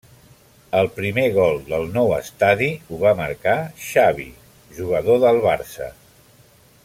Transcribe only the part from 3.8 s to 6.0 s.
Xavi, jugador del Barça.